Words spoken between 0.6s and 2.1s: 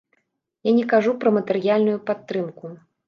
Я не кажу пра матэрыяльную